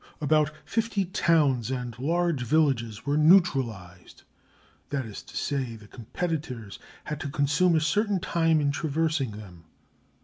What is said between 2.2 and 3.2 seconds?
villages were